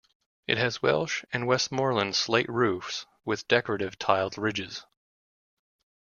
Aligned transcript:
It 0.47 0.57
has 0.57 0.81
Welsh 0.81 1.23
and 1.31 1.45
Westmorland 1.45 2.15
slate 2.15 2.49
roofs 2.49 3.05
with 3.23 3.47
decorative 3.47 3.99
tiled 3.99 4.35
ridges. 4.35 4.83